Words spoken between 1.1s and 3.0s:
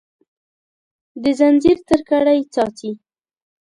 د ځنځیر تر کړۍ څاڅي